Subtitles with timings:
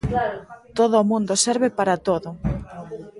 [0.77, 2.29] Todo o mundo serve para todo.